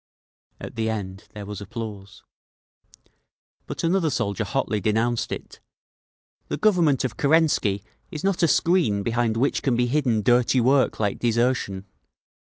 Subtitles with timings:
[0.59, 2.23] At the end there was applause.
[3.67, 5.59] But another soldier hotly denounced it:
[6.47, 10.99] "The Government of Kerensky is not a screen behind which can be hidden dirty work
[10.99, 11.85] like desertion!